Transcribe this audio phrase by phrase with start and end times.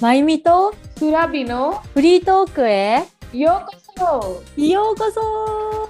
[0.00, 4.62] まゆみとスラビのフリートークへようこそ。
[4.62, 5.88] ようこそ。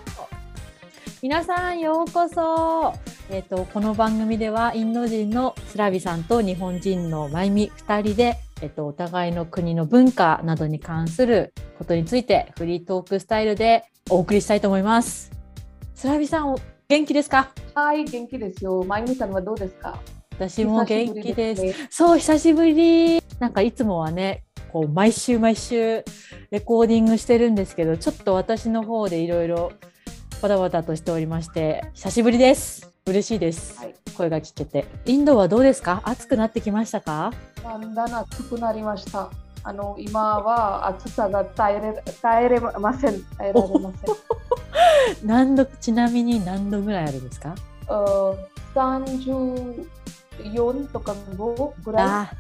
[1.21, 2.95] 皆さんようこそ。
[3.31, 15.31] えっ、とこの番組ではインド人のスラビさんと日本人のまゆみ2人でえっと、お互いの国の文化などに関することについてフリートークスタイルでお送りしたいと思います。
[15.95, 17.51] スラビさん、お元気ですか？
[17.75, 18.85] はい、元気ですよ。
[18.85, 19.99] まゆみさんはどうですか？
[20.39, 21.63] 私も元気です。
[21.63, 23.23] 久しぶりねそう、久しぶり。
[23.39, 26.05] なんかいつもはね、こう毎週毎週
[26.51, 29.73] レコーディングしてるんですけど、ちょっと私の方でいろいろ
[30.43, 32.93] バタバタとしておりまして、久しぶりです。
[33.07, 33.79] 嬉しいです。
[33.79, 34.87] はい声が聞けて。
[35.05, 36.01] インドはどうですか？
[36.05, 37.33] 暑くなってきましたか？
[37.63, 39.31] だんだん暑くなりました。
[39.63, 43.23] あの今は暑さが耐えれ耐えれません。
[43.37, 44.17] 耐えられません。
[45.27, 47.55] 何度、ちなみに何度ぐらいあるんですか？
[48.75, 49.33] 三十
[50.45, 52.37] 四とか五ぐらい？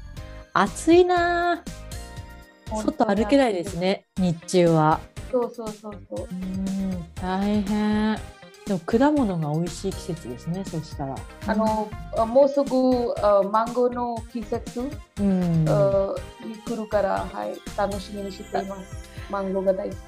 [0.53, 3.79] 暑いなー外歩けないです。
[3.79, 5.01] ね、日中は。
[5.31, 6.35] そうそうそうそうう。
[6.35, 8.19] ん、大変。
[8.67, 11.15] でも果物が美味しい季節ですね、そしたら。
[11.47, 11.89] あの
[12.27, 14.81] もうすぐあマンゴーの季節、
[15.21, 15.65] うん。
[15.69, 19.09] あに来るから、はい、楽しみにしています。
[19.31, 19.99] マンゴーが大好き。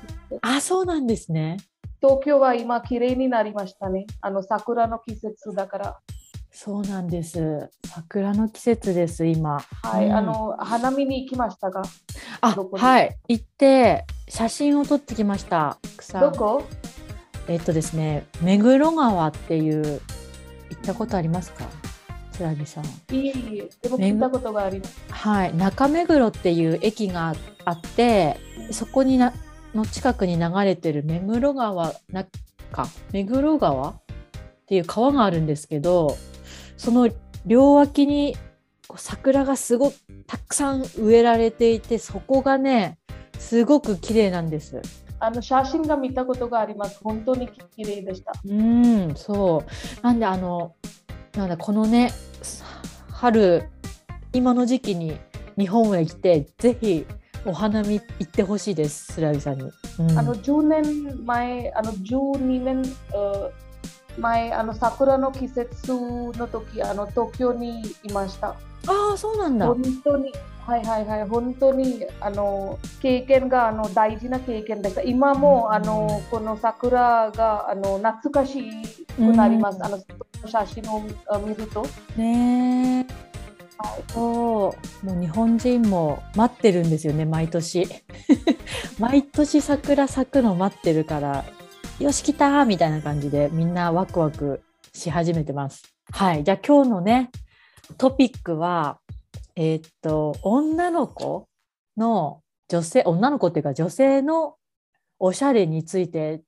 [0.42, 1.58] あ、そうなんですね。
[2.02, 4.06] 東京は今綺麗になりましたね。
[4.20, 6.00] あの桜の季節だから。
[6.50, 7.70] そうなんです。
[7.86, 9.60] 桜の季節です、今。
[9.82, 11.82] はい、うんあの花見に行きましたが、
[12.40, 13.16] あはい。
[13.28, 15.78] 行って、写真を撮ってきました。
[15.96, 16.64] 草どこ？
[17.46, 21.64] えっとですね、目黒川っていう、行ったことありますか？
[22.32, 22.84] つらぎさん。
[23.14, 24.98] いいいい、でも聞いたことがあります。
[25.10, 28.38] はい、中目黒っていう駅があって
[28.70, 29.32] そこにな
[29.74, 32.24] の近くに流れてる目黒川な
[32.70, 33.94] か目黒川っ
[34.66, 36.16] ていう川があるんですけど
[36.78, 37.10] その
[37.44, 38.36] 両脇に
[38.86, 42.96] こう桜がすごくたくさん植えられていてそこがね
[43.38, 44.80] すごく綺麗なんです。
[45.20, 47.00] あの写真が見たことがあります。
[47.02, 48.32] 本当に綺麗でした。
[48.44, 50.02] うん、そう。
[50.02, 50.74] なんであの、
[51.34, 52.64] なんだこのね、さ
[53.10, 53.68] 春
[54.32, 55.18] 今の時期に
[55.58, 57.04] 日本へ来てぜひ
[57.44, 59.70] お花見行ってほしいです、スラビさんに。
[59.98, 62.82] うんあの10年前、あの12年
[63.12, 63.50] あ
[64.18, 68.48] 前、あの桜の季節の時、あの東京にいました。
[68.86, 69.66] あー、そうなんだ。
[69.66, 70.32] 本当に、
[70.66, 75.02] はいはいはい、本当にあの経験があの大事な経験でした。
[75.02, 78.62] 今も、うんあのこの桜があの懐かし
[79.16, 79.76] くなります。
[79.76, 79.98] うんあの
[80.46, 81.84] 写真をあ見ると。
[82.16, 83.28] ねえ。
[84.12, 87.86] そう、もう日本人も待ってるんですよね、毎年。
[88.98, 91.44] 毎年桜咲くの待ってるから、
[91.98, 94.62] よし来たーみたいな感じでみんなワクワク
[94.94, 95.82] し始めてます。
[96.12, 97.28] はい、じゃあ今日のね、
[97.96, 99.00] トピックは、
[99.56, 101.48] えーっと、女の子
[101.96, 104.54] の女性、女の子っていうか女性の
[105.18, 106.42] おしゃれについて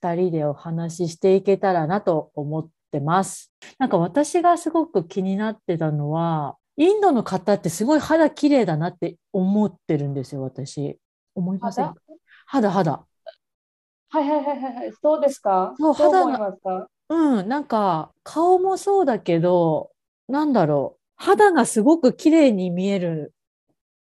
[0.00, 3.52] 2人でお話ししていけたらなと思ってます。
[3.80, 11.00] なんか私がすごく気になってたのは、インドの方ってすごい肌綺麗だなって思ってるんですよ、私。
[11.34, 11.94] 思いません肌？
[12.46, 13.04] 肌、肌。
[14.10, 15.74] はいはいはいはいはい、そうですか？
[15.78, 16.56] そう肌が
[17.10, 19.90] うん、なんか顔もそうだけど、
[20.28, 23.34] なんだろう、肌がすごく綺麗に見える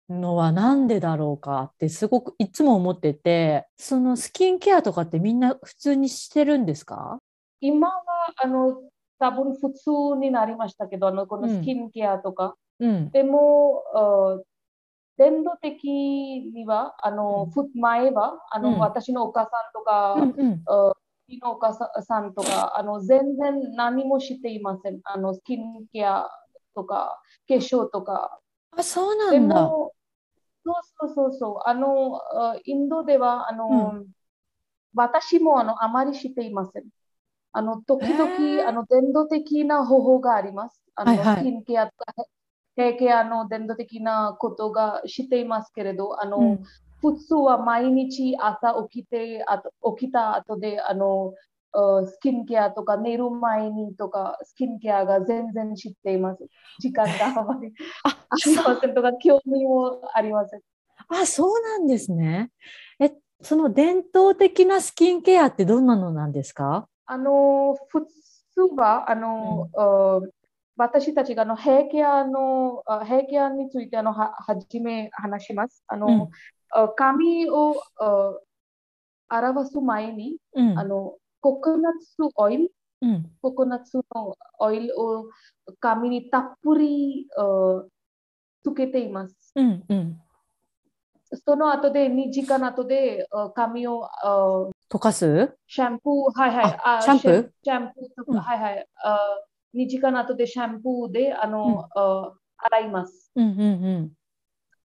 [0.09, 7.19] のはなんでだろうかってすごくいつも思ってて、そのスキンケアとかってみんな普通にしてるんですか？
[7.61, 8.03] 今は
[8.37, 8.81] あの
[9.19, 11.55] 多分普通になりましたけど、あのこのうん。
[11.55, 12.55] スキンケアとか。
[12.79, 13.09] うん。
[13.11, 14.39] でも、あ
[15.18, 20.63] 伝統的には、あの、うんふ前は、あの、うん私のお母さんとか、うんうん。
[21.41, 25.00] のお母さんとか、あの、全然何もしていません。
[25.03, 26.28] あの、スキンケア
[26.75, 28.40] とか、化粧とか。
[28.72, 29.56] あ、そうなでんだ。
[29.56, 29.94] も、
[30.66, 34.03] そうそうそうそう、あの、あインドでは、あの、
[34.95, 36.83] 私もあのあまりしていません。
[37.51, 40.81] あの、時へー々、あの、伝統的な方法があります。
[40.95, 42.13] あの、はいはいスキンケアとか、
[42.75, 46.63] ヘアケアの伝統的なことがしていますけれど、あの、うん
[47.03, 51.33] 普通は毎日朝起きて、あと起きた後で、あの、
[51.73, 56.47] あスキンケアとか寝る前にとか、スキンケアが全然知っています。
[56.79, 57.73] 時間があまり
[58.03, 60.61] あ、ありませんとか、興味もありません。
[61.09, 62.51] あ、そうなんですね。
[63.01, 63.11] え、
[63.41, 68.05] その伝統的なスキンケアってどんなのなんですかあの、普
[68.53, 70.21] 通は、あの、あ
[70.75, 75.83] 私たちがあのヘアケアの、あヘアケアについてあのははじめ話します。
[75.87, 76.29] あの、うん
[76.75, 78.33] あ髪をあ
[79.29, 82.71] 表す前に、うんあの、ココナッツオイル、
[83.01, 85.29] うんココナッツのオイルを
[85.79, 87.83] 髪にたっぷりあ
[88.63, 89.35] つけています。
[89.55, 90.19] うんうん
[91.45, 95.57] その後で2時間後であ髪をあ溶かす？
[95.67, 96.79] シャンプー、はいはい。
[96.83, 97.49] あシャンプー？
[97.63, 98.87] シャンプーとか、うんはいはい。
[99.73, 103.31] あ2時間後でシャンプーであの、あ洗います。
[103.35, 103.63] うんうんう
[104.01, 104.11] ん。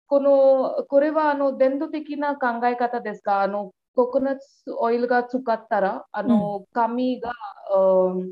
[0.07, 7.31] このこれはあの伝統的な考え方ですが、あのココナッツオイルが使ったら、あの髪が、
[7.75, 8.31] うん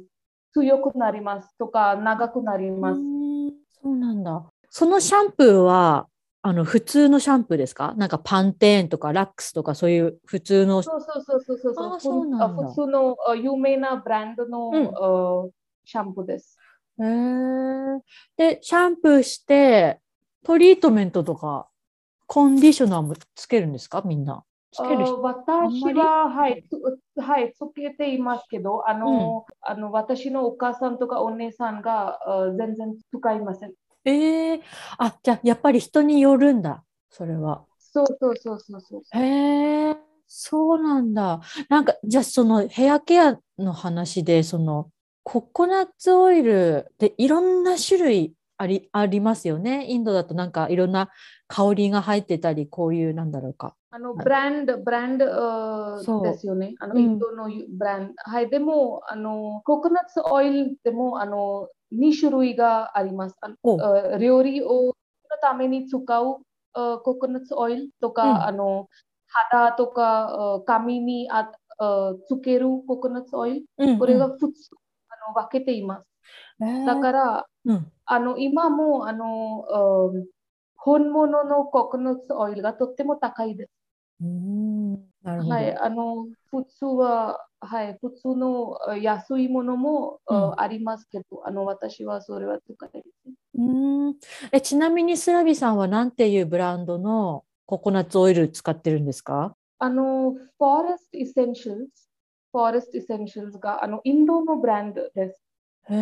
[0.58, 2.98] 強くなりますとか長くなります。
[2.98, 3.54] うーん
[3.84, 4.46] そうなんだ。
[4.70, 6.08] そのシャンプーは
[6.42, 7.94] あの普通のシャンプーですか？
[7.98, 10.82] なんかパンテーンとかラックスとかそういう普通の。
[10.82, 12.24] そうそうそうそうそうあそう
[12.70, 15.50] 普通のあ有名なブランドの、うんあ
[15.86, 16.58] シャンプーです。
[17.00, 18.00] へー
[18.38, 20.00] で、シャンプーして
[20.44, 21.68] トリートメントとか
[22.28, 24.02] コンディショナーもつけるんですか？
[24.04, 24.44] みんな。
[24.72, 25.22] つけるあ人。
[25.22, 33.74] 私は、はい、つはい、つけていますけど、あの、あの私のお母さんとかお姉さんがあ全然使いません。
[34.04, 34.62] ええ
[34.98, 36.84] あ、じゃあやっぱり人によるんだ。
[37.10, 37.64] それは。
[37.80, 39.02] そうそうそうそうそう。
[39.18, 39.96] へえ、
[40.28, 41.40] そうなんだ。
[41.70, 44.90] なんか、じゃあそのヘアケアの話で、その
[45.26, 49.86] ココナッツオイルでいろんな種類あり、ありますよね。
[49.90, 51.10] インドだとなんかいろんな
[51.48, 53.76] 香りが入ってたり、こういうなんだろうか。
[53.90, 55.26] あのブランド、ブランド
[55.98, 56.76] あそうですよね。
[56.80, 58.14] あのうんインドのブランド。
[58.18, 63.36] はい、でも、あのココナッツオイルでもあの2種類があります。
[63.42, 64.94] あの料理をの
[65.42, 66.38] ために使う
[66.74, 68.90] あココナッツオイルとか、うんあの
[69.28, 73.66] 肌とかあ髪にああつけるココナッツオイル。
[73.80, 74.85] うんこれが普通、あ
[75.28, 76.06] の分けています。
[76.60, 80.12] うん、だから、うん、あの今もあのあ
[80.76, 83.72] 本物のココナッツオイルがとっても高いです。
[84.22, 93.08] うん、あの普通は、はい、普通のあ安いものも、あうんありますけど、あの私はそれは使いです。
[93.56, 94.16] うん。
[94.54, 99.56] えちなみにスラビさんは何ていうブランドのココナッツオイル使ってるんですか？
[99.80, 101.90] あの、 Forest Essential
[102.56, 105.42] s、Forest Essentials があのインドのブランドです。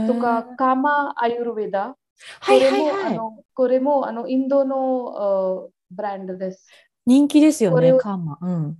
[0.08, 1.98] とか、 Kama Ayurveda。
[2.40, 3.14] はいはいはい。
[3.14, 6.68] あのこれもあのインドのあブランドです。
[7.06, 8.38] 人気ですよね、 Kama。
[8.42, 8.78] うん。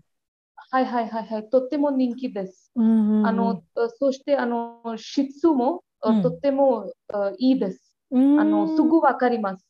[0.72, 2.72] はいはいはいはい、とっても人気です。
[2.76, 7.96] うんうんうんあの、あそしてあの質も、あうんとってもあいいです。
[8.12, 9.66] うんあのすぐわかります。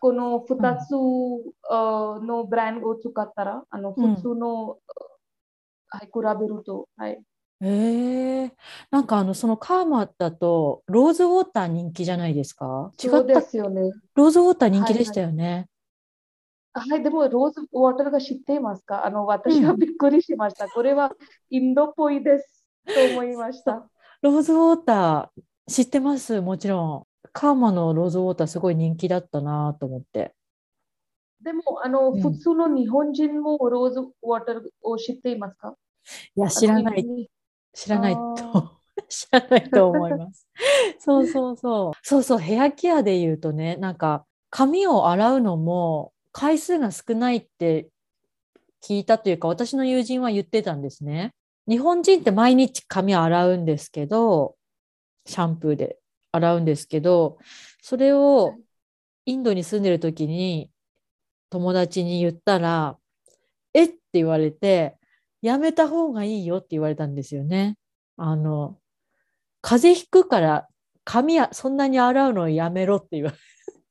[0.00, 0.94] この2つ、
[1.70, 4.78] あのブランドを使ったら、あのうん普通の、
[5.98, 7.20] はい、比べると、はい。
[7.60, 8.52] へえ
[8.90, 12.92] なんかあのそのカーマだとローズウォーター人気じゃないですか？
[13.02, 13.22] 違った？
[13.22, 13.92] ですよね。
[14.14, 15.68] ローズウォーター人気でしたよね。
[16.72, 19.06] はい、でもローズウォーターが知っていますか？
[19.06, 20.68] あの私はうんびっくりしました。
[20.68, 21.12] これは
[21.50, 23.88] インドっぽいですと思いました。
[24.20, 25.42] ローズウォーター
[25.72, 26.40] 知ってます？
[26.40, 27.06] もちろん。
[27.32, 30.34] カーマのローズウォーターすごい人気だったなと思って。
[31.42, 35.76] でもあの、うん普通の日本人もローズウォーターを知っていますか？
[36.36, 37.28] いや知らない
[37.72, 38.74] 知らないあと
[39.08, 40.48] 知らないと思います。
[40.98, 41.92] そうそうそう。
[42.02, 47.88] そうそう、ヘアケアで言うとね、なんか髪を洗うのも回数が少ないって
[48.82, 51.34] 聞いたというか、私の友人は言ってたんですね。
[51.66, 54.56] 日本人って毎日髪洗うんですけど、
[55.26, 55.98] シャンプーで
[56.32, 57.38] 洗うんですけど、
[57.82, 58.54] それを
[59.26, 60.70] インドに住んでる時に
[61.50, 62.98] 友達に言ったら、
[63.72, 64.96] えって言われて、
[65.44, 67.76] やめた方がいいよって言われたんですよね。
[68.16, 68.78] あの、
[69.60, 70.66] 風邪ひくから
[71.04, 73.22] 髪やそんなに洗うのをやめろって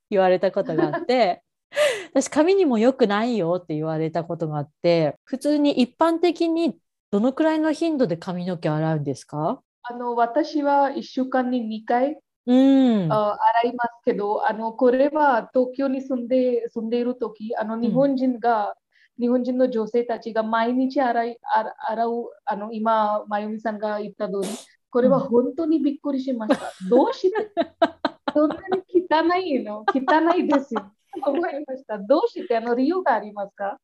[0.09, 1.43] 言わ れたことがあって、
[2.11, 6.75] 私髪にも良くないよって言われたことがあって、普通に一般的に
[7.11, 9.61] どのくらいの頻度で髪の毛洗うんですか？
[9.83, 12.17] あの私は1週間に2回
[12.47, 13.11] うん。
[13.11, 18.73] あ洗いますけど、あのこれは東京に住んで住んでいるとき、あの日本人が、
[19.19, 22.11] 日本人の女性たちが毎日洗い洗洗う、
[22.45, 24.47] あの今、まゆみさんが言った通り、
[24.89, 26.71] これは本当にびっくりしました。
[26.89, 27.51] どうして？
[28.33, 29.85] そんなに汚いの？
[29.93, 30.91] 汚いですよ。
[31.25, 31.99] 思いました。
[31.99, 32.57] どうして？
[32.57, 33.77] あの理由がありますか？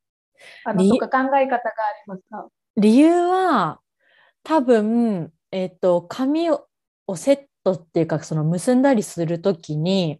[0.64, 1.58] あの理とか考え方があり
[2.06, 2.48] ますか？
[2.76, 3.80] 理由は
[4.42, 6.66] 多分、えっと、髪を
[7.16, 10.19] セットっていうかその結んだりするときに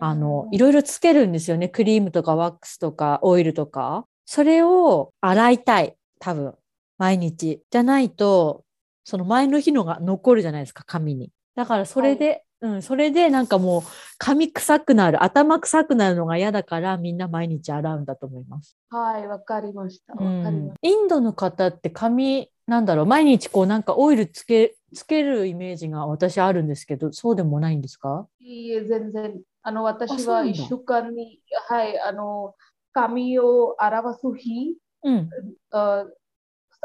[0.00, 1.68] あのいろいろつけるんですよね。
[1.68, 4.06] クリームとかワックスとかオイルとか。
[4.24, 5.96] それを洗いたい。
[6.18, 6.54] 多分。
[6.98, 7.62] 毎日。
[7.70, 8.64] じゃないと
[9.04, 10.84] その前の日のが残るじゃないですか。
[10.84, 11.30] 髪に。
[11.54, 13.82] だからそれで、うん、それでなんかもう
[14.18, 15.22] 髪臭くなる。
[15.22, 18.76] 頭臭くなるのが嫌だからみんな毎日洗うんだと思います。
[18.90, 20.14] はい、わかりました。
[20.14, 23.06] うわかりましんインドの方って髪なんだろう。
[23.06, 28.28] 毎日こうなんかオイルつけつけるイメージが私あるんですけどそうでもないんですか？
[28.38, 28.44] た。
[28.44, 29.40] いいえ、全然。
[29.62, 32.54] あの私は1週間に、はい、あの
[32.92, 35.30] 髪を表す日、うん。
[35.70, 36.04] あ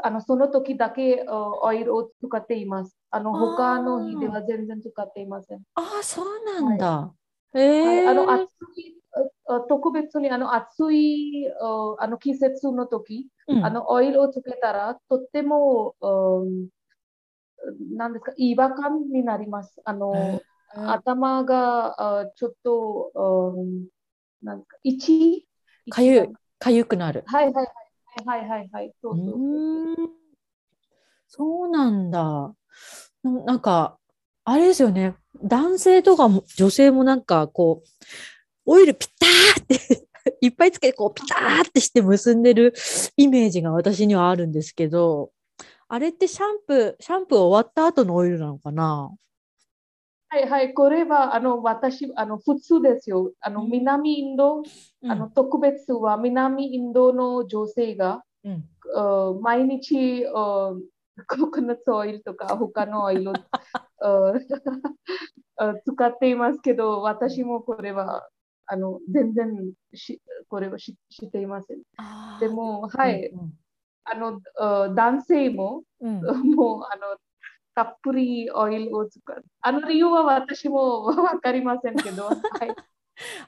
[0.04, 2.96] あのその時だけあオイルを使っています。
[3.10, 5.62] あの他の日では全然使っていません。
[5.74, 6.88] ああ、そうなんだ。
[6.88, 7.14] は
[7.56, 8.44] い、ええあの暑
[8.76, 8.98] い
[9.68, 16.68] 特別にあの暑いああの季節の時、うんあのオイルをつけたらとっても、うん、
[17.96, 19.82] なんですか違和感になります。
[19.84, 20.42] あの、へえ
[20.74, 23.88] 頭があちょっと、うん、
[24.42, 25.42] なんか itchy
[25.90, 26.28] かゆい、
[26.60, 27.24] かゆくなる。
[27.26, 27.68] はいはいはい
[28.26, 30.10] はいはいはいそううそうそう。
[31.30, 32.54] そうなんだ。
[33.24, 33.98] ななんか、
[34.44, 35.16] あれですよね。
[35.44, 37.88] 男性とかも女性もなんかこう、
[38.66, 40.08] オイルピターって
[40.42, 42.74] いっぱいつけてこうピターってして結んでる
[43.18, 45.32] イメージが私にはあるんですけど、
[45.90, 49.12] あれってシャンプー、シャンプー終わった後のオイルなのかな？
[50.30, 53.32] はいはい、これはあの私あの普通ですよ。
[53.40, 53.70] あのうん。
[53.70, 54.62] 南インド、う
[55.08, 55.12] ん。
[55.12, 58.66] あの特別は南インドの女性が、うん。
[58.96, 60.74] あ毎日あ
[61.28, 63.32] ココナッツオイルとか他のオイル
[65.86, 68.28] 使っていますけど、私もこれは
[68.66, 71.78] あの全然しこれをし知っていません。
[72.40, 73.54] でも、はい、うん
[74.10, 76.52] あのあ男性もうんうん。
[76.54, 77.18] もうあの
[77.78, 79.46] たっぷりオイルを使う。
[79.62, 82.76] あの理由は私も わかりませんけど、 はい、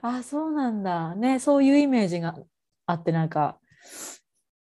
[0.04, 1.16] あ、そうなんだ。
[1.16, 2.36] ね、そういうイメージが
[2.86, 3.58] あって、なんか、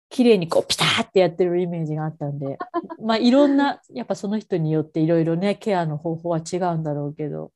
[0.09, 2.57] 綺麗にこうピターってやってるイメージがあったんで、
[3.05, 7.51] まあいろんな、やっぱその人によっていろいろね、ケアの方法は違うんだろうけど。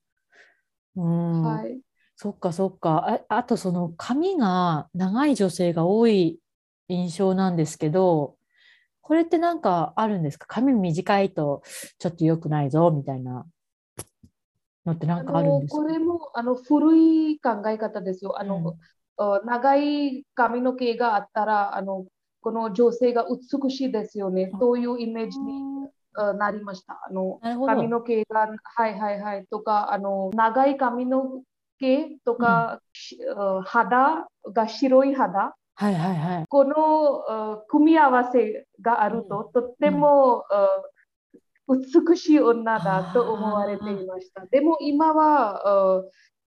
[0.94, 1.80] うん、はい、
[2.14, 3.20] そっかそっか。
[3.28, 6.38] あ、あとその髪が長い女性が多い
[6.86, 8.35] 印象なんですけど、
[9.06, 10.46] これってなんかあるんですか？
[10.48, 11.62] 髪短いと
[12.00, 13.46] ちょっと良くないぞみたいな
[14.84, 15.76] のってなあんかあるんのですか？
[15.80, 18.40] これもあの古い考え方ですよ。
[18.40, 18.74] あの、うん
[19.18, 22.04] あ長い髪の毛があったらあの
[22.40, 24.50] この女性が美しいですよね。
[24.58, 25.62] そういうイメージに
[26.14, 27.00] あなりました。
[27.08, 31.42] あの髪の毛が、はいはいはい、とか、あの長い髪の
[31.78, 35.54] 毛とか、しあ肌が白い肌。
[35.78, 36.44] はいはいはい。
[36.48, 36.74] この
[37.28, 40.82] あ組み合わせがあると、とっても、あ
[41.68, 44.46] 美しい女だと思われていました。
[44.46, 46.02] でも今はあ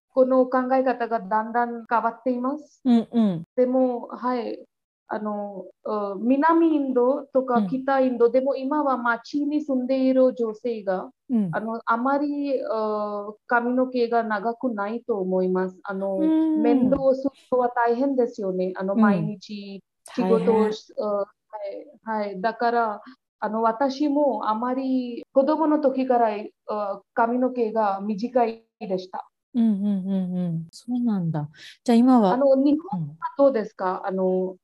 [0.09, 2.81] この考え方がだんだん変わっています。
[2.85, 3.43] うんうん。
[3.55, 4.65] でも、はい、
[5.11, 15.79] あのあ南インドとかうん北インドでも今は町に住んでいる女性がうんあのあまりあ髪の毛が長くないと思います。
[15.83, 18.73] あのうん面倒をするのは大変ですよね。
[18.75, 19.83] あのうん毎日
[20.15, 23.01] 仕事をし、あはいはい、だから
[23.39, 26.37] あの私もあまり子供の時から
[26.67, 29.27] あ髪の毛が短いでした。
[29.55, 30.67] うんうんうんうん。
[30.69, 31.49] そうなんだ。
[31.83, 34.03] じゃあ今は、あの日本うんはどうですか？
[34.05, 34.57] あの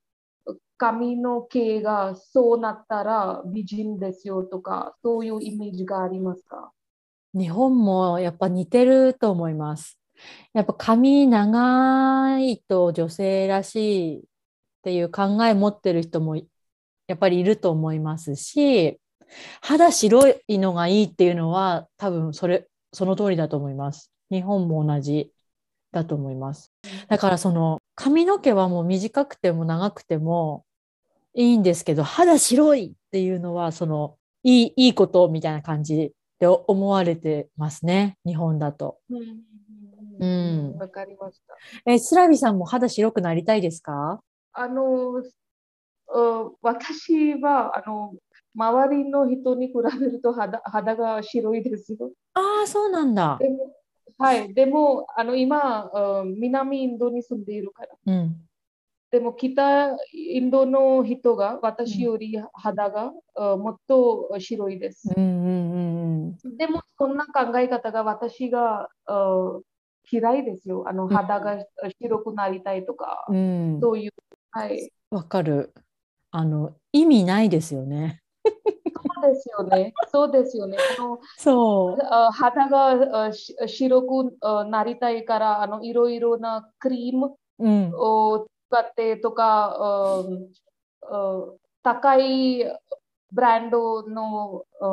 [0.78, 6.72] 髪の毛がそうなったら美人ですよとかそういうイメージがありますか？
[7.34, 10.00] 日本もやっぱ似てると思います。
[10.54, 14.22] やっぱ髪長いと女性らしいっ
[14.84, 16.44] ていう考え持ってる人もや
[17.14, 18.98] っぱりいると思いますし、
[19.62, 24.12] 肌白いのがいいっていうのは多分それ、その通りだと思います。
[24.32, 25.32] 日本も同じ
[25.96, 26.72] だと思います。
[27.08, 30.64] だからその髪の毛はもう短くても長くても
[31.34, 38.98] いいんですけど、肌白いっていうのはそのいい、いいことみたいな感じで思われてますね、日本だと。
[40.20, 41.56] うんわかりました。
[41.92, 44.22] え、スラビさんも肌白くなりたいですか？
[44.54, 45.22] あの、
[46.08, 48.14] あ私はあの
[48.56, 52.12] 周りの人に比べると肌肌が白いですよ。
[52.34, 53.38] ああ、そうなんだ。
[53.40, 53.76] でも、
[54.18, 57.90] はい、でもあの今あ、南インドに住んでいるから。
[58.06, 58.36] うん。
[59.12, 65.10] でも北インドの人が私より肌が、あもっと白いです。
[65.16, 66.58] うんうんうんうん。
[66.58, 69.60] でもそんな考え方が私があ
[70.12, 70.84] 嫌いですよ。
[70.88, 71.64] あの肌が
[72.02, 73.80] 白くなりたいとか、うん。
[73.82, 74.12] そういう。
[74.52, 74.92] はい。
[75.12, 75.74] わかる。
[76.32, 78.22] あの、意味ないですよね。
[79.22, 79.94] そうですよね。
[80.12, 80.78] そうですよね。
[80.98, 83.32] あのそあ肌が
[83.68, 87.66] 白くあなりたいからあのいろいろなクリームう。
[87.66, 87.92] うん。
[87.96, 90.24] を使ってとかあ
[91.04, 91.46] あ
[91.84, 92.66] 高い
[93.32, 94.86] ブランドのあ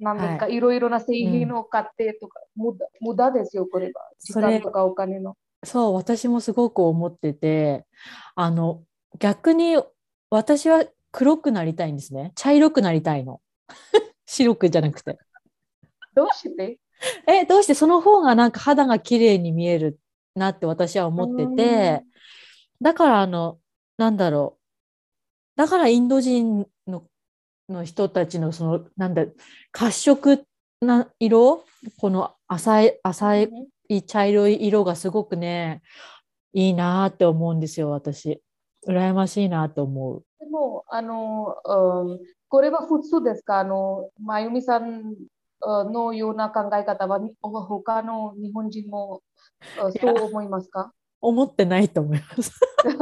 [0.00, 4.10] なんですか、、はいろいろな製品を買ってとか、無駄無駄ですよ、これは。
[4.20, 5.36] 時間とかお金の。
[5.64, 7.86] そう、私もすごく思ってて、
[8.34, 8.82] あの、
[9.18, 9.76] 逆に
[10.30, 12.32] 私は黒くなりたいんですね。
[12.34, 13.40] 茶色くなりたいの。
[14.26, 15.18] 白くじゃなくて。
[16.14, 16.78] どうして？
[17.26, 19.98] え、どうしてその方がなんか肌が綺麗に見える
[20.34, 22.04] なって私は思ってて、
[22.80, 23.58] だからあの、
[23.98, 24.62] なんだろう。
[25.56, 27.06] だからインド人の
[27.68, 29.24] の人たちのそのなんだ
[29.72, 30.44] 褐色
[30.80, 31.64] な色
[31.98, 33.48] この浅い浅
[33.88, 35.82] い茶色い色がすごくね
[36.52, 38.42] いいなって思うんですよ私。
[38.86, 43.58] 羨ましいなと思うでもあの、うん、これは普通ですか？
[43.58, 45.16] あのまゆみさん
[45.60, 49.22] のような考え方は他の日本人も
[50.00, 50.92] そう思いますか？
[51.20, 52.52] 思ってないと思います。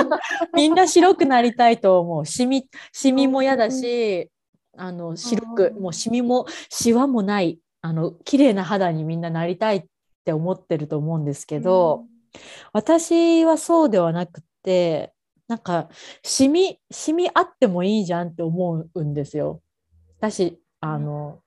[0.54, 2.24] みんな白くなりたいと思う。
[2.24, 4.30] シミシミも嫌だし
[4.76, 7.60] あの白くもうシミもシワもない。
[7.82, 9.84] あの綺麗な肌にみんななりたいっ
[10.24, 12.08] て思ってると思うんですけど、うん、
[12.72, 15.12] 私はそうではなくて
[15.48, 15.88] なんか
[16.22, 19.62] シミシミあってもいいじゃんって思うんですよ。
[20.18, 21.40] 私あの、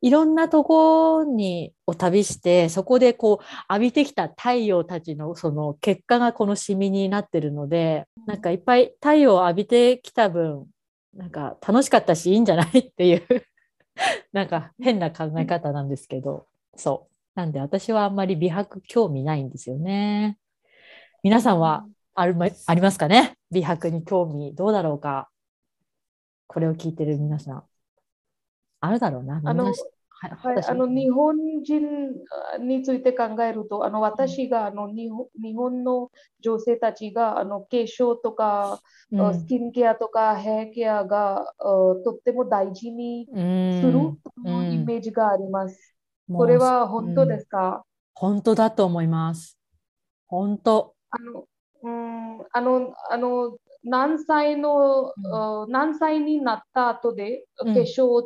[0.00, 10.66] いろんなとこにを旅してそこでこう浴びてきた太陽たちのその結果がこのシミになってるのでなんかいっぱい太陽を浴びてきた分
[11.14, 12.78] なんか楽しかったしいいんじゃない？
[12.78, 13.26] っていう
[14.32, 17.14] なんか変な考え方なんですけど、そう。
[17.34, 20.38] なんで私はあんまり美白興味ないんですよね。
[21.24, 21.86] 皆さんは
[22.18, 23.34] あるありますかね？
[23.50, 25.28] 美白に興味どうだろうか？
[26.48, 27.62] これを聞いてる皆さん。
[28.80, 29.40] あるだろうな。
[29.44, 29.72] あの
[30.20, 31.80] はい、あの日本人
[32.66, 36.10] について考えると、あの私があの日本日本の
[36.40, 38.80] 女性たちがあの化粧とか、
[39.12, 41.54] うん、スキンケアとかヘアケアが
[42.04, 43.92] とっても大事にする
[44.42, 45.94] というイメージがあります。
[46.28, 49.56] うん、これは本当ですか、本当だと思います。
[50.26, 50.94] 本当。
[51.10, 51.44] あの、
[51.82, 58.22] うん、あの、あの、何歳の、うん、何歳になった後で化粧を、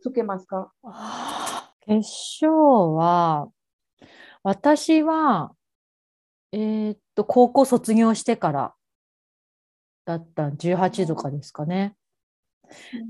[0.00, 0.72] つけますか？
[0.82, 3.48] 化粧は、
[4.42, 5.52] 私は、
[6.52, 8.74] えー、っと、高校卒業してから
[10.04, 11.96] だった18とかですかね。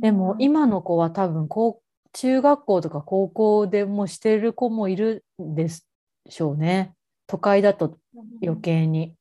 [0.00, 1.80] でも今の子は多分高
[2.12, 6.95] 中学校とか高校でもしてる子もいるんでしょうね。
[7.26, 7.98] 都会だと
[8.42, 9.14] 余計に。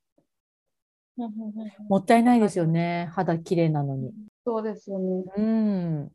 [1.88, 3.10] もったいないですよね。
[3.14, 4.12] 肌綺麗なのに。
[4.46, 5.24] そうですよね。
[5.38, 6.12] うん。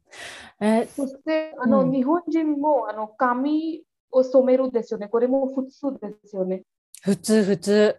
[0.60, 5.08] えそしてあの、うん、日本人もあの髪を染めるんですよね。
[5.08, 6.62] これも普通ですよね。
[7.02, 7.96] 普通普通。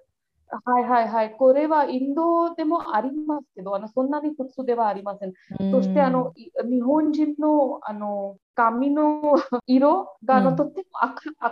[0.65, 1.31] はいはいはい。
[1.31, 5.33] これはインドでもありますけど、あのそんなに普通ではありません。
[5.71, 9.21] そしてあの日本人のあの髪の
[9.65, 10.87] 色があの、とっても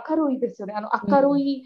[0.06, 0.74] 明るいですよね。
[0.74, 1.64] あの明るい、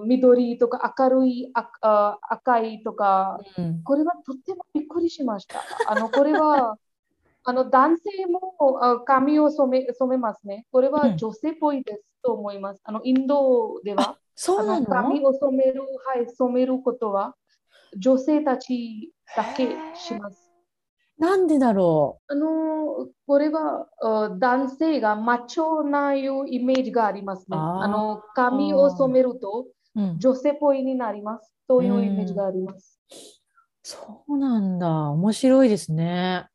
[0.00, 5.60] うん、緑とか明るい赤赤いとか、うん、これはとってもびっくりしました。
[5.88, 6.76] あのこれは
[7.42, 10.66] あの男性も髪を染め染めますね。
[10.70, 12.82] これは女性っぽいですと思います。
[12.84, 14.18] あのインドでは。
[14.42, 14.86] そうなの？
[14.86, 15.86] 髪を染める、は
[16.18, 17.34] い、染めることは？
[17.98, 20.50] 女性たちだけします。
[21.18, 22.32] なんでだろう？
[22.32, 23.86] あのこれは
[24.38, 27.58] 男性がマチョないうイメージがありますね。
[27.58, 29.66] あの髪を染めると
[30.16, 31.52] 女性っぽいになります。
[31.68, 32.98] そういうイメージがあります。
[33.82, 34.88] そうなんだ。
[35.10, 36.46] 面白いですね。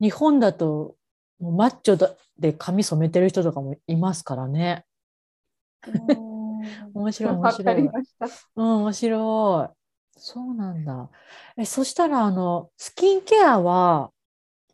[0.00, 0.96] 日本だと
[1.38, 4.86] マッチョで髪染めてる人とかもいますからね。
[6.94, 7.90] 面白い、面白い。
[8.56, 9.78] うん、面白い。
[10.20, 11.10] そうなんだ。
[11.56, 14.10] え、そしたら、あの、スキンケアは、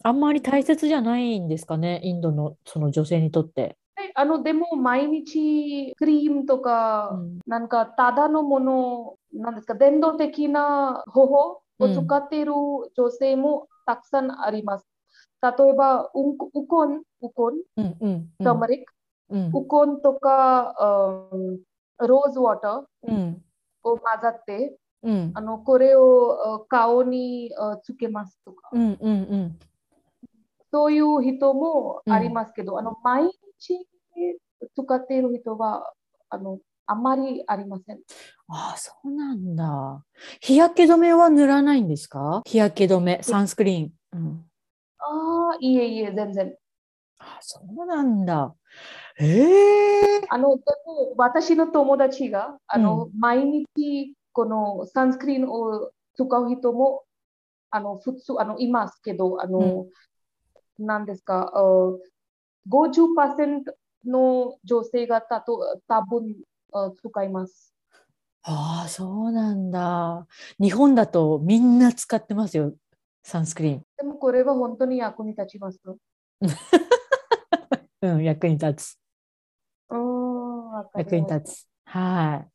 [0.03, 3.79] あんまり大切じゃないんですかね、インドのその女性にとって。
[4.17, 14.87] あのでも毎日クリームとか、うん、なんかただのもの、なんですか、伝統的な方法を使っている女性もたくさんあります。
[15.43, 18.93] 例えば、ウコン、ウコン、うんうん、ターマリック、
[19.31, 20.75] うん、ウコンとか、
[21.33, 21.61] うん
[21.99, 23.35] ローズウォーター
[23.83, 27.51] を混ざって、うん、あのこれを顔に
[27.83, 29.59] つけますとか、うんうんうん、
[30.73, 33.87] そういう人もありますけど、うん、あの毎日
[34.75, 35.93] 使っている人は
[36.31, 38.01] あのあまりありません。
[38.49, 40.05] ああ、そうなんだ。
[40.41, 43.93] 日焼け止めは塗らないんですか日焼け止め、サンスクリーン。
[44.13, 44.45] うん、
[44.99, 46.55] ああ、いえいえ、全然。
[47.19, 48.55] あそうなんだ。
[49.19, 50.59] えー、あの
[51.17, 57.05] 私の友達があの、うん、毎日このサンスクリーンを使う人も
[57.75, 59.87] あの普通あのいますけど、あの、
[60.79, 61.99] うん、なんですか、uh,
[62.69, 63.73] 50%
[64.07, 66.37] の女性がたと多分、
[66.73, 67.75] uh, 使います。
[68.45, 70.29] ああ、そうなんだ。
[70.61, 72.73] 日本だとみんな使ってますよ、
[73.25, 73.83] サンスクリーン。
[73.97, 75.81] でもこれは本当に役に立ちます。
[78.03, 79.04] うん、役に立つ。
[80.97, 81.69] 役に立つ。
[81.85, 82.51] はい。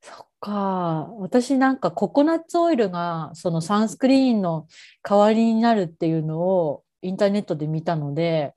[0.00, 1.10] そっか。
[1.18, 4.66] 私なんかココナッツオイルがそのサンスクリーンの
[5.02, 8.54] 代わりになるっていうのをインターネットで見たので、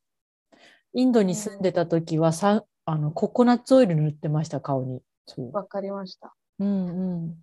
[0.93, 5.01] インドに住んでた時はさあのココナッツオイル塗ってました、顔に。
[5.51, 6.35] わかりました。
[6.59, 7.35] うんうん。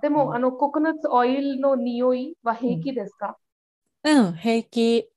[0.00, 3.38] でも、あの、ココナッツオイルの匂いは平気ですか、
[4.04, 5.08] うん、平気。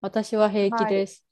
[0.00, 1.24] 私は平気です。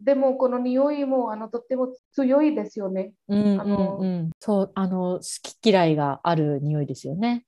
[0.00, 3.12] でも、この匂いも、あの、とっても強いですよね。
[3.28, 4.30] うんうあのんうん。
[4.40, 5.20] そう、あの、好
[5.60, 7.44] き嫌いがある匂いですよね。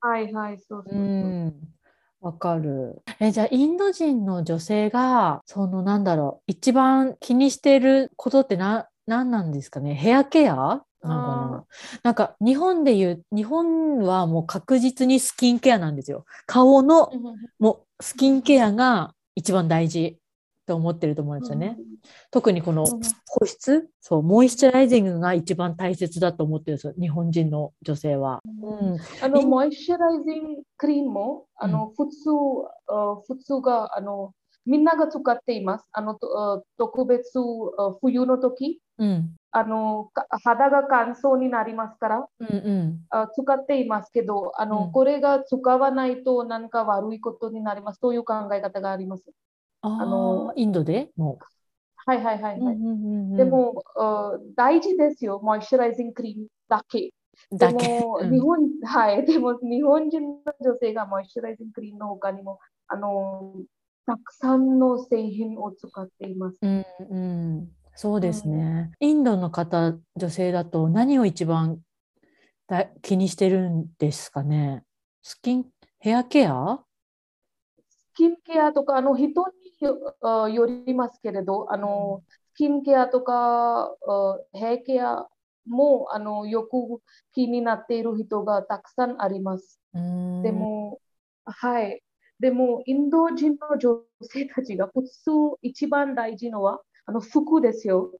[0.00, 1.08] はいはい、そうそううそう。
[1.08, 1.54] ん。
[2.20, 3.02] わかる。
[3.18, 9.94] え、じゃあ、インド人の女性が、その、なんだろう、一番気にしてることってな、何なんですかね？
[9.94, 10.54] ヘアケア？
[10.54, 11.64] なな？
[12.02, 16.24] なんか、日本で言う、日本はもう確実にスキンケアなんですよ。
[16.46, 17.10] 顔の、
[17.58, 20.18] もう、スキンケアが一番大事
[20.66, 21.78] と思ってると思うんですよね。
[22.30, 23.00] 特にこのうん
[23.38, 26.94] 保湿、そう、モイスチャライジングが一番大切だと思ってるんですよ。
[26.98, 28.40] 日本人の女性は。
[28.62, 28.96] うん。
[29.22, 32.30] あの、モイスチャライジングクリームも、あの、普通、
[32.88, 34.32] あ普通が、あの、
[34.64, 35.88] みんなが使っています。
[35.92, 36.18] あの、
[36.78, 37.38] 特別、
[37.78, 39.36] あ冬の時、うん。
[39.50, 43.00] あの、か肌が乾燥になりますから、うんうん。
[43.10, 49.24] あ使っていますけど、あの、うんこれが使わないと何か悪いことになりますという考え方があります。
[49.86, 51.10] ああのあ、インドで？
[51.16, 51.38] も
[52.06, 52.64] はいはいはい、う。
[52.64, 52.74] はい。
[52.76, 57.12] うんうんうんうんでも、あ大事ですよ、モイスチャライジングクリームだけ。
[57.50, 57.68] で。
[57.68, 63.54] も、うん日本、はい、でも日本人の女性がモイスチャライジングクリームの他にも、あの、
[64.06, 66.58] たくさんの製品を使っています。
[66.62, 67.18] うんう
[67.62, 68.92] ん、そうですね。
[69.00, 71.80] インドの方、女性だと何を一番
[72.68, 74.84] だ気にしてるんですかね？
[75.22, 75.66] スキン、
[75.98, 76.85] ヘアケア？
[78.16, 79.44] スキンケアとか、あの、人
[80.48, 82.22] によりますけれど、あの、
[82.54, 85.26] スキンケアとか、あヘアケア
[85.66, 86.76] も、あの、よく
[87.34, 89.80] 気になっている人がたくさんあります。
[90.42, 90.98] でも、
[91.44, 92.02] はい。
[92.40, 95.30] でも、インド人の女性たちが普通
[95.62, 98.12] 一番大事のは、あの服ですよ。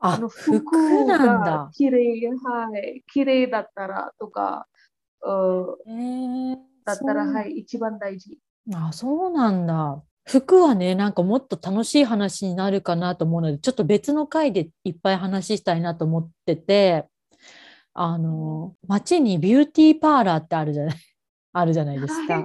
[0.00, 1.70] ああ、の服服がなんだ。
[1.74, 3.04] 綺麗、はい。
[3.12, 4.66] 綺麗だったらとか、
[5.22, 5.30] う
[5.86, 8.38] んえーだったら、はい、一番大事。
[8.74, 10.02] あ、そうなんだ。
[10.26, 17.06] 服はね、なんかもっと楽しい話になるかなと思うので、ちょっと別の回でいっぱい話したいなと思ってて、
[17.94, 20.96] あの、街にビューティーパーラーってあるじゃない、
[21.52, 22.44] あるじゃないですか。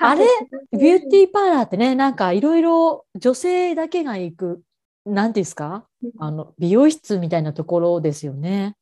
[0.00, 0.26] あれ
[0.72, 4.62] ビューティーパーラーってね、なんかいろいろ女性だけが行く、
[5.04, 5.86] なんですか
[6.18, 8.76] あの、美容室みたいなところですよね。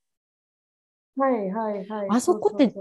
[1.17, 2.09] はいはいはい。
[2.09, 2.73] あそこって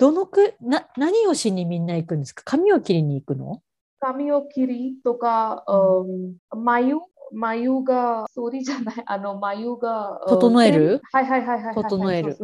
[0.00, 2.42] どのく、な、何をしにみんな行くんですか？
[2.46, 3.60] 髪を切りに行くの？
[3.98, 6.06] 髪を切りとか、う
[6.54, 6.96] うん、眉、
[7.32, 11.02] 眉が、 sorry じゃない、あの、眉が、うん整える？
[11.12, 11.74] はいはいはいはいはい。
[11.74, 12.38] 整える。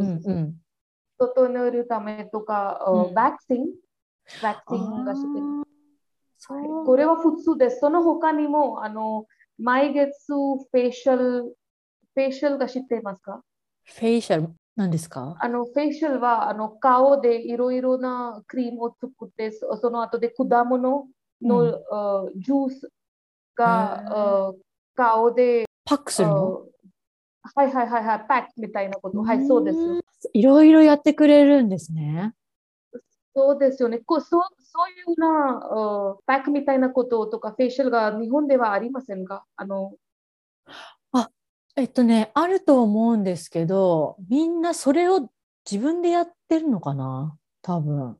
[1.18, 6.84] 整えるためとか、うんうん、 waxing、waxing がしてる。
[6.84, 7.80] これは普通です。
[7.80, 9.24] その他にも、あの、
[9.58, 13.40] 毎月フェイシャル、フェイシャルが知っていますか？
[13.84, 15.36] フェイシャル、何ですか？
[15.40, 21.06] あの、フェイシャルは、あの、顔でいろいろなクリームを作って、そその後で果物
[21.42, 22.90] の、うんあジュースへ
[23.56, 24.52] が、あ
[24.94, 26.62] 顔で、パックするの？
[27.42, 29.18] あはいはいはいはい、パックみたいなこと。
[29.22, 30.02] はい、そうですよ。
[30.34, 32.34] いろいろやってくれるんですね。
[33.34, 33.98] そうですよね。
[33.98, 39.44] こうそうそういうな、あパックみたいなこととか、フェイシャルが日本ではありませんか？
[39.56, 39.92] あの、
[41.78, 45.28] えっとね、あると思うんですけど、みんなそれを
[45.70, 47.36] 自分でやってるのかな？
[47.60, 48.16] 多分。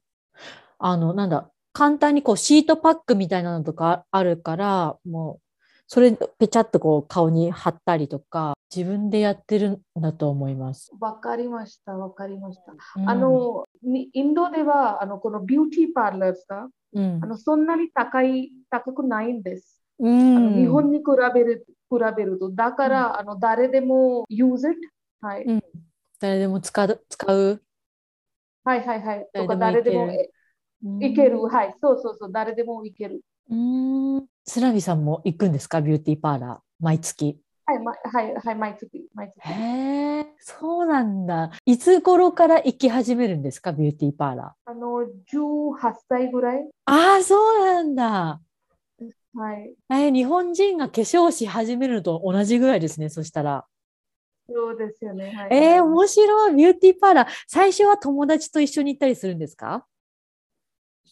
[0.78, 5.40] あの、なんだ、簡単にこうシートパックみたいなのとかあるから、もう、
[5.86, 10.92] それペチャッとこう顔に貼ったりとか、自分でやってるんだと思います。
[11.00, 12.72] わかりました、わかりました。
[13.00, 19.80] うんあ、の、にインドでは、あの、このビューティーパーラーが、うんあの、そんなに高い、高くないんです。
[19.98, 22.50] うん、日本に比べる、比べると。
[22.50, 24.78] だから、あの、誰でも use it？
[25.20, 25.44] はい。
[25.44, 25.62] うん
[26.18, 27.62] 誰でも使う、使う。
[28.64, 29.28] はいはいはい。
[29.34, 30.30] とか、誰誰でもでもいけ
[31.06, 31.42] えいける。
[31.42, 31.74] はい。
[31.78, 32.32] そうそうそう。
[32.32, 33.20] 誰でもいける。
[33.50, 34.26] うん。
[34.46, 35.82] スラビさんも行くんですか？
[35.82, 36.58] ビューティーパーラー。
[36.80, 37.38] 毎月。
[37.66, 39.40] はい、ま、はい、はい、毎月、毎月。
[39.40, 41.50] へえ、そうなんだ。
[41.66, 43.72] いつ頃から行き始めるんですか？
[43.72, 44.70] ビューティーパーラー。
[44.70, 46.66] あの、18歳ぐらい。
[46.86, 48.40] ああ、そうなんだ。
[49.36, 49.74] はい。
[49.90, 53.66] えー日本人が化粧し始めるのと同じぐらいですね、そしたら。
[54.48, 55.32] そうですよね。
[55.32, 55.48] はい。
[55.50, 56.54] えー、面白い。
[56.54, 57.28] beauty parlor。
[57.46, 59.86] 最初は友達と一緒に行ったりするんですか？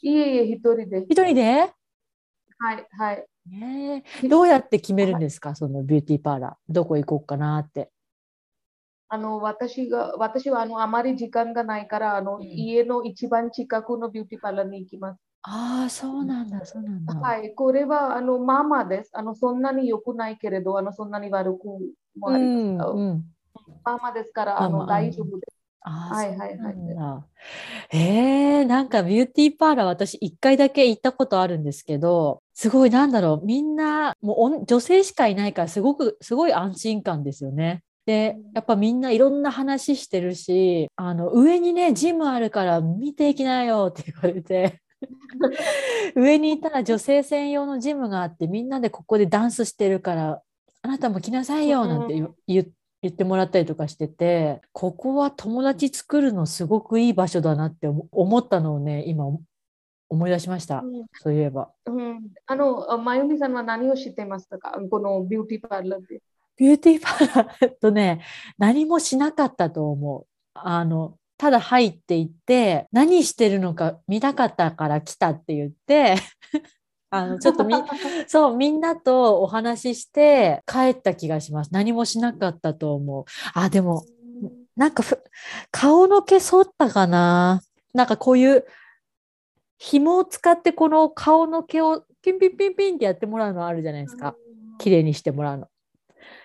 [0.01, 1.05] いえいえ、一人で。
[1.09, 1.73] 一人で？
[2.59, 3.27] はい、はい。
[3.47, 5.55] ねえどうやって決めるんですか？
[5.55, 6.73] その beauty parlor。
[6.73, 7.91] どこ行こうかなって。
[9.09, 15.21] あの私が私はあのあまり時間がないからあの、うん家の一番近くの beauty parlor に行きます。
[15.47, 17.15] ああ、そうなんだ、そうなんだ。
[17.15, 19.11] はい、これはあのまあまあです。
[19.13, 21.67] あのそんなに良くないけれど、あのそんなに悪く
[22.19, 22.91] もありうん、ます。
[22.91, 23.25] うん。
[23.85, 25.57] ママですからあの大丈夫です。
[25.83, 27.97] ああ、はいはいはい。
[27.97, 37.83] えー、なんかビューティーパーラー私一回だけ行ったことあるんですけど、すごいなんだろう、みんなもう女性しかいないからすごく、すごい安心感ですよね。
[38.07, 44.81] で、やっぱみんないろんな話してるし、あの上にね、ジムあるから見ていきなよって言われて。
[46.15, 50.43] 上にいたら女性専用のジムがあってみんなでここでダンスしてるから
[50.83, 52.67] あなたも来なさいよなんて言う言
[53.03, 59.27] 言ってもらったりとかしててここは友達作るのすごくいい場所だなって思思ったのをね今
[60.09, 61.71] 思い出しましたうんそういえば。
[61.87, 64.79] うん、あの、まゆみさんは何を知ってましたか？
[64.91, 66.23] このビューティーパーラーで。
[66.57, 68.23] ビューティーパーラーとね
[68.59, 70.27] 何もしなかったと思う。
[70.55, 76.15] あのただ入っていって何してるのか見たかったから来たって言って
[77.11, 77.75] あのちょっとみ
[78.27, 81.71] そうみんなとお話しして帰った気がします。
[81.71, 83.25] 何もしなかったと思う。
[83.53, 84.07] あでも
[84.75, 85.23] なんかふ
[85.71, 87.61] 顔の毛剃ったかな？
[87.93, 88.65] なんかこういう
[89.77, 94.35] 紐を使ってこの顔の毛をピンピンピンピンってやってもらうのあるじゃないですか。
[94.79, 95.69] 綺麗にしてもらうの。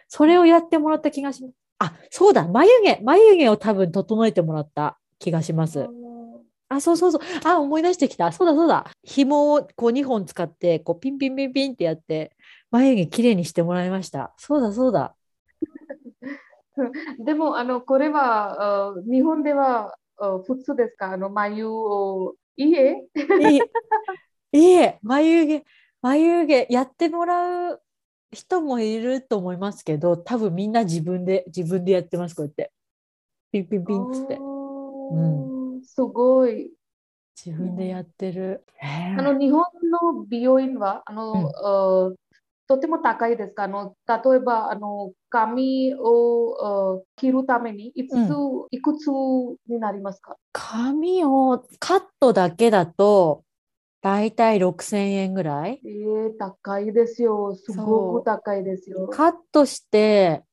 [0.09, 1.58] それをやってもらった気がします。
[1.79, 5.87] あ、そうだ、眉毛、眉毛を多分整えてもらった気がします。
[6.67, 7.21] あ、そうそうそう。
[7.45, 8.31] あ、思い出してきた。
[8.31, 8.85] そうだそうだ。
[9.03, 12.31] 紐をこう2本使って、こうピンピンピンピンってやって、
[12.69, 14.33] 眉毛きれいにしてもらいました。
[14.37, 15.15] そうだそうだ。
[17.25, 21.11] でも、あの、これは、あ日本ではあ普通ですか？
[21.13, 23.07] あの、眉を、いいえ？
[23.49, 23.57] い
[24.51, 25.65] いえ、眉毛、
[26.01, 27.81] 眉毛やってもらう
[28.31, 32.71] 人もいると思いますけど、多分みんな自分で、自分でやってます、こうやって。
[33.51, 34.37] ピンピンピンっつって。
[34.39, 36.71] おーすごい。
[37.43, 38.63] 自分でやってる。
[39.17, 42.11] あの、日本の美容院は、あの、あ
[42.67, 43.63] とても高いですか？
[43.63, 48.13] あの、例えば、あの、髪をあ切るために、いつ、
[48.69, 50.35] いくつになりますか？
[50.51, 53.41] 髪をカットだけだと、
[54.01, 55.81] だいたい6000円ぐらい。
[55.83, 57.55] えー、高いですよ。
[57.55, 59.07] すごく高いですよ。
[59.07, 60.43] カットして、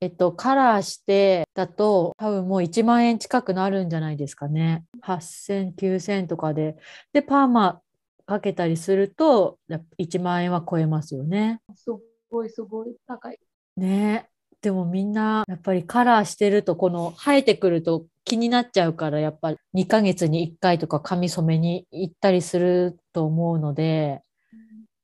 [0.00, 4.84] えっと、カラーしてだと多分もう1万円近くなるんじゃないですかね。
[5.02, 6.76] 8000、9000とかで。
[7.12, 7.80] で、パーマ
[8.26, 11.60] かけたりするとやっぱ1万円は超えますよね。
[11.74, 11.90] す
[12.30, 13.38] ごい、すごい高い。
[13.76, 14.28] ね
[14.62, 24.22] でもみんなやっぱりカラーしてるとこの生えてくると気になっちゃうからやっぱり2ヶ月に1回とか髪染めに行ったりすると思うので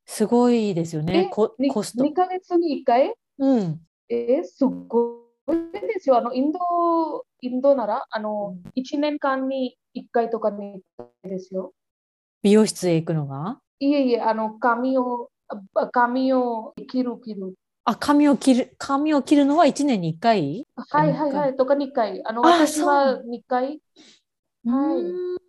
[0.06, 1.28] すごいですよね。
[1.32, 2.04] ココスト。
[2.04, 3.14] 2ヶ月に1回？
[3.38, 3.80] うん。
[4.08, 6.16] えー、すごいですよ。
[6.16, 6.58] あの、インド、
[7.40, 11.72] インドなら、あの、1年間に1回とかに1回ですよ。
[12.42, 13.58] 美容室へ行くのが？
[13.80, 17.54] いえいえ、あの、髪を、あ髪を切る、切る。
[17.88, 20.66] あ、髪を切る、髪を切るのは1年に1回？
[20.74, 22.20] はいはいはい、とか2回。
[22.26, 23.80] あの、あ私は2回。
[24.66, 25.40] はい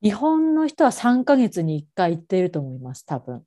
[0.00, 3.42] 日本の人は3ヶ月に1回行ってると思います、多分。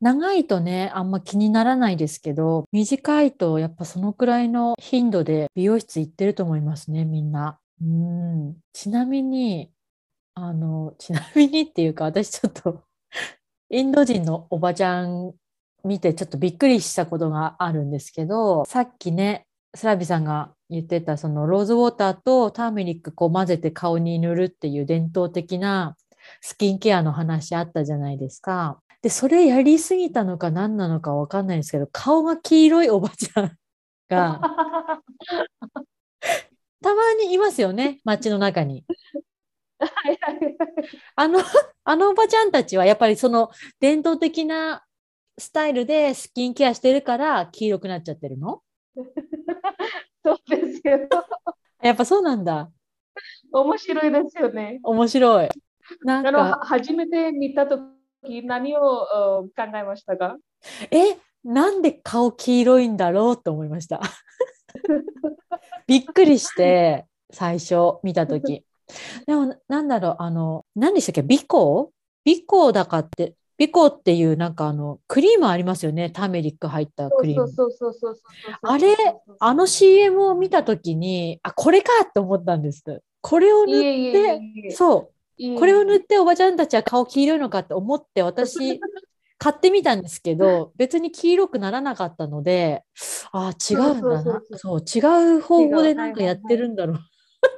[0.00, 7.58] 長いとね、あんま気にならないですけど、短いとやっぱそのくらいの頻度で美容室行ってると思いますね、みんな。
[7.80, 8.56] うん。
[8.72, 9.72] ちなみに、
[10.34, 12.82] あの、ちなみにっていうか、私ちょっと
[13.70, 15.34] インド人のおばちゃん
[15.86, 25.96] 見てちょっとびっくりしたことがあるんですけど、さっきね、スラビさんが言ってたそのローズウォーターとターメリックこう混ぜて顔に塗るっていう伝統的な
[26.40, 28.80] スキンケアの話あったじゃないですか。
[29.02, 33.56] で、それやりすぎたのか何なのかわかんないんですけど、顔が黄色いおばちゃん
[34.08, 34.40] が
[36.82, 38.84] たまにいますよね、街の中に。
[41.14, 41.40] あの、
[41.84, 44.85] あのおばちゃんたちはやっぱりその伝統的な
[45.38, 48.62] スタイルでスキンケアしてるから黄色くなっちゃってるの？
[50.24, 51.08] そうですよ。
[51.82, 52.70] やっぱそうなんだ。
[53.52, 54.80] 面白いですよね。
[54.82, 55.48] 面白い。
[56.02, 57.78] なんあの、初めて見たと
[58.26, 60.36] き、何をうん考えましたか？
[60.90, 64.00] え、なんで顔黄色いんだろうと思いました。
[65.86, 68.64] びっくりして、最初見たとき。
[69.26, 71.92] でも、なんだろう、あの、何でしたっけ、ビコ
[72.24, 76.10] ビコだかって、ビコっていうなんかあの、クリームありますよね。
[76.10, 77.48] ターメリック入ったクリーム。
[77.48, 78.94] そうそうそうそうそうそうあれ
[79.40, 82.82] あの CM を見たときに、あ、これかと思ったんです。
[83.22, 84.70] これを塗っいえいえいえいえ。
[84.70, 88.80] そう、これを塗っておばちゃんたちは顔黄色いのかって思って私
[89.38, 92.84] 買ってみたんですけど別に黄色くならなかったので
[93.32, 94.42] あ違うんだな。
[94.56, 95.00] そう違
[95.36, 96.98] う方法でなんかやってるんだろう。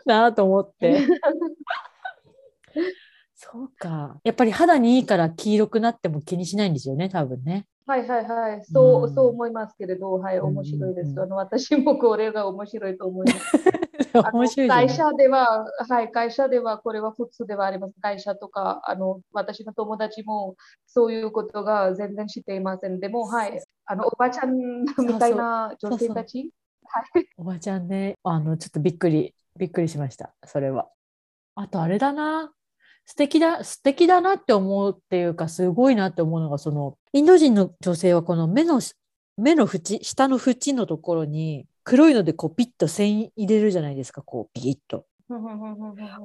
[0.07, 1.01] なと思って。
[3.41, 4.19] そうか。
[4.25, 7.67] やっぱり肌にいいから黄色くなっても気にしないんですよね、多分ね。
[7.87, 8.65] はいはいはい。
[8.65, 11.13] そう、うんそう思いますけれど、はい、面白いです。
[11.13, 13.57] うんあの私もこれが面白いと思います。
[14.35, 17.95] 面白い会社では、はい、会社ではこれは普通ではあります。
[18.01, 22.99] 会社とか、あの私の友達もそういうことが全然していません。
[22.99, 26.51] でも、はい、あのおばちゃんみたいな女性たち、
[27.39, 30.89] おばちゃんね、あの、ちょっとびっくり、びっくりしました、それは。
[31.55, 32.53] あと、あれだな。
[33.09, 38.83] 素敵だ、素敵だなって思うっていうか、すごいなって思うのが、その、インド人の女性はこの目の、
[39.39, 45.07] 目の縁、下の縁のところに、黒いのでこうピッと線入れるじゃないですか、こうピッと。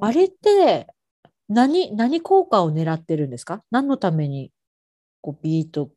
[0.01, 0.87] あれって
[1.47, 3.63] 何、何効果を狙ってるんですか？
[3.71, 4.51] 何のために
[5.21, 5.89] こうビーッと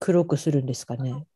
[0.00, 1.26] 黒くするんですかね？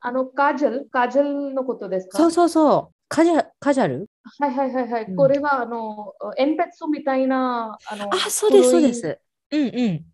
[0.00, 2.94] あの、カジュル、カジュルのことですかそうそうそう。
[3.12, 4.08] カジャカジャル？
[4.38, 5.04] はいはいはいはい。
[5.06, 9.18] うんこれは、あの、鉛筆みたいな、あの、あ、そうです、そうです。
[9.50, 10.04] うんうん。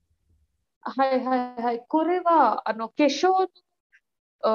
[0.80, 1.84] はいはいはい。
[1.86, 3.48] これは、あの、化粧の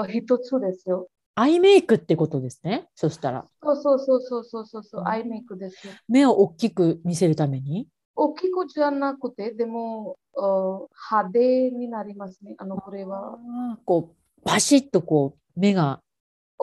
[0.02, 1.08] あ一つですよ。
[1.36, 2.88] アイメイクってことですね？
[2.96, 3.46] そしたら。
[3.62, 5.94] そうそうそうそうそうそうアイメイクですよ。
[6.08, 7.88] 目を大きく見せるために？
[8.16, 12.56] 大きくじゃなくて、でも、あ派手になりますね。
[12.58, 13.38] あの、これは。
[13.86, 16.02] こう、バシッとこう、目が。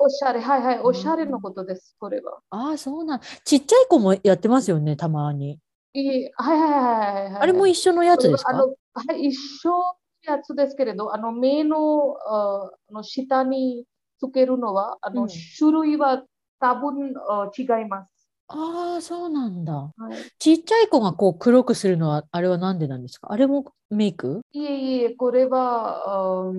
[0.00, 2.38] おしゃれ、はいはい、おしゃれのことです、これは。
[2.50, 3.20] ああ、そうなん。
[3.44, 5.58] ちっちゃい子もやってますよね、たまに。
[5.94, 7.42] いい、はいはいはいはいはい。
[7.42, 8.50] あれも一緒のやつですか？
[8.50, 9.34] あの、はい、一
[9.66, 9.94] 緒の
[10.26, 13.84] やつですけれど、あの、目の、ああの下に
[14.20, 16.24] つけるのは、あの、うん種類は
[16.60, 18.10] 多分あ違います。
[18.50, 19.74] ああ、そうなんだ。
[19.74, 23.30] はい、ちっちゃい子がこう黒くするのは、あれはなんでなんですか？
[23.30, 24.40] あれもメイク？
[24.52, 26.52] いえいえ、これは、あ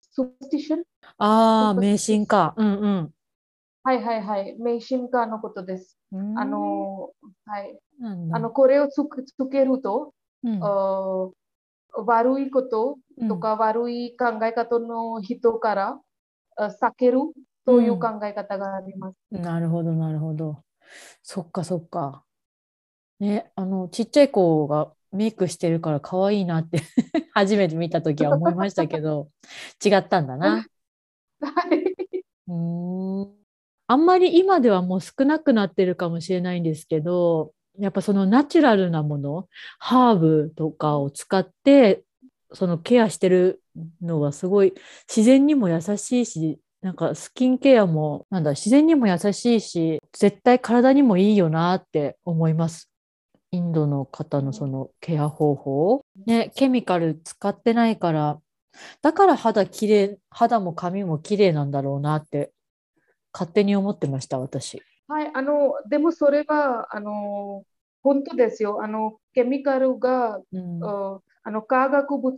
[0.00, 0.82] スースティション
[1.18, 2.54] ああ、迷信か。
[2.56, 3.14] うんうん。
[3.82, 5.98] はいはいはい、迷信家のことです。
[6.36, 7.10] あ、の、
[7.46, 7.78] はい、
[8.32, 10.12] あの、これをつくつけると、
[10.44, 11.30] うんあ
[12.06, 12.96] 悪いこと
[13.28, 16.00] とか悪い考え方の人から
[16.56, 17.20] あ避ける
[17.64, 19.16] という考え方があります。
[19.30, 20.58] なるほど、なるほど。
[21.22, 22.24] そっか、そっか。
[23.20, 26.80] ね、あの、ちっちゃい子がメイクしてるから可愛いなって
[27.32, 29.30] 初めて見たときは思いましたけど、
[29.84, 30.66] 違ったんだな。
[31.40, 32.04] はい。
[32.48, 33.34] うーん。
[33.86, 42.04] あんまり今ではもう少なくなってるかもしれないんですけど、やっぱそのナチュラルなもの、ハーブとかを使って、
[42.52, 43.62] そのケアしてる
[44.00, 44.74] のはすごい
[45.08, 52.90] 自然にも優しいし、なんかスキンケアも、なんだ、自然にも優しいし、絶対体にもいいよなって思います。
[53.52, 56.04] インドの方のそのケア方法。
[56.26, 58.38] ね、ケミカル使ってないから、
[59.00, 62.52] だから肌きれい、肌も髪も綺麗なんだろうなって
[63.32, 64.82] 勝手に思ってました、私。
[65.08, 67.64] はい、あの、でもそれは、あの、
[68.02, 68.82] 本当ですよ。
[68.82, 72.36] あの、ケミカルが、うん、ああの、化学物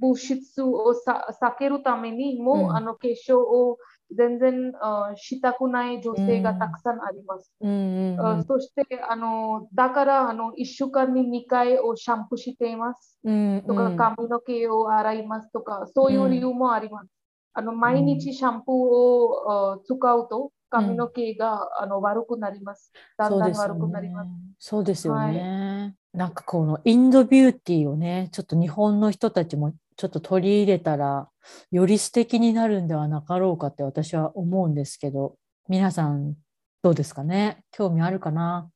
[0.00, 3.78] 物質をさ避けるためにも、うんあの、化粧を
[4.14, 7.52] 全然あしたくない女性がたくさんあります。
[7.60, 13.18] うんうんうんあそして、あの、だから、あの、1週間に2回をシャンプーしています。
[13.24, 17.10] うんとか、うん髪の毛を洗いますとか、そういう理由もあります。
[17.52, 22.92] あの、毎日シャンプーをあ使うと、髪の毛が、あの悪くなります。
[23.16, 24.28] だんだん悪くなります。
[24.28, 24.34] ね。
[24.58, 25.94] そうですよはいね。
[26.16, 31.28] なんかこのインドビューティーをね、ちょっと日本の人たちもちょっと取り入れたら、
[31.70, 35.36] より素敵になるんではなかろうかって私は思うんですけど、
[35.68, 36.34] 皆さん
[36.82, 37.58] どうですかね？
[37.70, 38.70] 興味あるかな？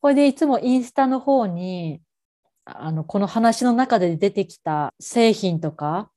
[0.00, 2.00] これでいつもインスタの方に、
[2.64, 6.10] あの、この話の中で出てきた製品とか、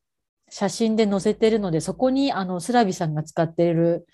[0.50, 4.08] 写真で載せてるので、そこに、あの、スラビさんが使っている、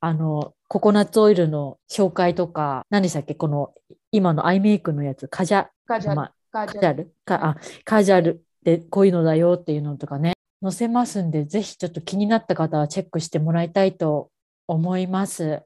[0.00, 3.34] あの、ココナッツオイルの紹介とか、何でしたっけ？
[3.34, 3.74] この、
[4.12, 7.12] 今のアイメイクのやつ、カジャ、カジュアルまあカジュアル？
[7.24, 14.30] か、あ、カジュアルでこういうのだよっていうのとかね、載せますんで、ぜひちょっと気になった方はチェックしてもらいたいと
[14.66, 15.62] 思います。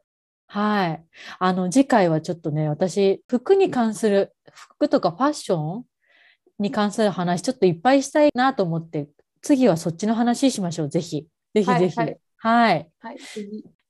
[0.46, 1.04] はい。
[1.38, 5.84] あの、次回はちょっとね、私、服に関する、服とかファッション
[6.58, 9.08] に関する話、ちょっといっぱいしたいなと思って、
[9.42, 10.88] 次はそっちの話しましょう。
[10.88, 11.26] ぜひ。
[11.54, 11.96] ぜひぜひ。
[11.96, 13.18] はいはいはい。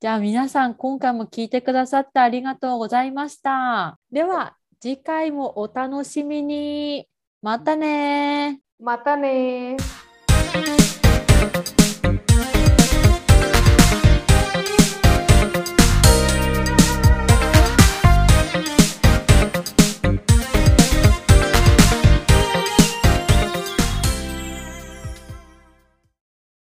[0.01, 3.99] じゃあ皆さん、今回も聞いてくださってありがとうございました。
[4.11, 7.09] では、次回もお楽しみに。
[7.43, 10.08] またねまたねー。